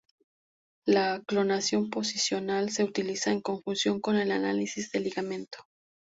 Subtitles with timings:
[0.87, 5.59] La clonación posicional se utiliza en conjunción con el análisis de ligamiento.